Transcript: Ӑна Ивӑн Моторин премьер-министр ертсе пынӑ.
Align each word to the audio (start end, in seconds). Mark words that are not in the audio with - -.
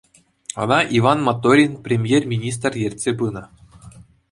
Ӑна 0.61 0.79
Ивӑн 0.97 1.19
Моторин 1.27 1.71
премьер-министр 1.85 2.71
ертсе 2.85 3.11
пынӑ. 3.19 3.43